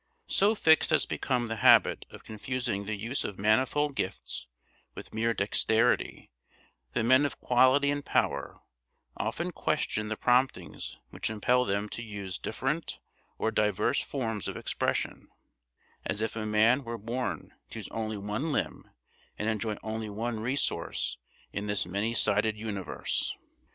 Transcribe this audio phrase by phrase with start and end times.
[0.25, 4.47] So fixed has become the habit of confusing the use of manifold gifts
[4.95, 6.31] with mere dexterity
[6.93, 8.61] that men of quality and power
[9.15, 12.97] often question the promptings which impel them to use different
[13.37, 15.27] or diverse forms of expression;
[16.03, 18.89] as if a man were born to use only one limb
[19.37, 21.19] and enjoy only one resource
[21.53, 23.35] in this many sided universe!